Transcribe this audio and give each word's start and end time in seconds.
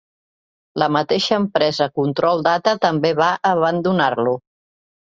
La 0.83 0.87
mateixa 0.95 1.37
empresa 1.43 1.89
Control 2.01 2.43
Data 2.49 2.77
també 2.87 3.17
va 3.25 3.31
abandonar-lo. 3.53 4.37